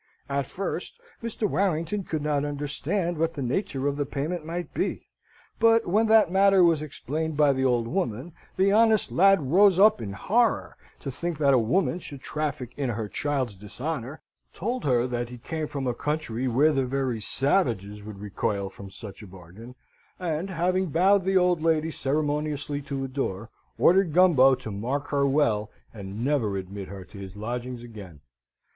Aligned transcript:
At 0.29 0.47
first, 0.47 0.99
Mr. 1.21 1.47
Warrington 1.47 2.03
could 2.03 2.23
not 2.23 2.43
understand 2.43 3.19
what 3.19 3.35
the 3.35 3.43
nature 3.43 3.85
of 3.87 3.97
the 3.97 4.05
payment 4.07 4.43
might 4.43 4.73
be: 4.73 5.05
but 5.59 5.85
when 5.85 6.07
that 6.07 6.31
matter 6.31 6.63
was 6.63 6.81
explained 6.81 7.37
by 7.37 7.53
the 7.53 7.65
old 7.65 7.87
woman, 7.87 8.33
the 8.57 8.71
honest 8.71 9.11
lad 9.11 9.51
rose 9.51 9.77
up 9.77 10.01
in 10.01 10.13
horror, 10.13 10.75
to 11.01 11.11
think 11.11 11.37
that 11.37 11.53
a 11.53 11.59
woman 11.59 11.99
should 11.99 12.21
traffic 12.23 12.73
in 12.77 12.89
her 12.89 13.07
child's 13.07 13.55
dishonour, 13.55 14.23
told 14.55 14.85
her 14.85 15.05
that 15.05 15.29
he 15.29 15.37
came 15.37 15.67
from 15.67 15.85
a 15.85 15.93
country 15.93 16.47
where 16.47 16.73
the 16.73 16.87
very 16.87 17.21
savages 17.21 18.01
would 18.01 18.17
recoil 18.17 18.71
from 18.71 18.89
such 18.89 19.21
a 19.21 19.27
bargain; 19.27 19.75
and, 20.19 20.49
having 20.49 20.87
bowed 20.87 21.25
the 21.25 21.37
old 21.37 21.61
lady 21.61 21.91
ceremoniously 21.91 22.81
to 22.81 22.99
the 22.99 23.07
door, 23.07 23.51
ordered 23.77 24.13
Gumbo 24.13 24.55
to 24.55 24.71
mark 24.71 25.09
her 25.09 25.27
well, 25.27 25.69
and 25.93 26.25
never 26.25 26.57
admit 26.57 26.87
her 26.87 27.05
to 27.05 27.19
his 27.19 27.35
lodgings 27.35 27.83
again. 27.83 28.21